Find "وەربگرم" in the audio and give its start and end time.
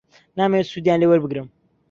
1.09-1.47